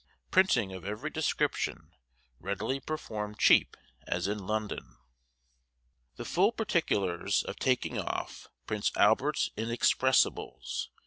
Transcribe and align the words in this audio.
Printing 0.31 0.73
of 0.73 0.83
every 0.83 1.11
description 1.11 1.91
readily 2.39 2.79
performed 2.79 3.37
cheap 3.37 3.77
as 4.07 4.27
in 4.27 4.47
London. 4.47 4.97
THE 6.15 6.25
FULL 6.25 6.51
PARTICULARS 6.53 7.43
OF 7.43 7.57
"TAKING 7.59 7.99
OFF" 7.99 8.49
PRINCE 8.65 8.91
ALBERT'S 8.97 9.51
INEXPESSIBLES. 9.57 10.89